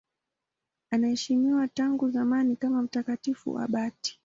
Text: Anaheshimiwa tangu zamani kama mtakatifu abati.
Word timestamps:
Anaheshimiwa 0.91 1.67
tangu 1.67 2.09
zamani 2.09 2.55
kama 2.55 2.81
mtakatifu 2.81 3.59
abati. 3.59 4.19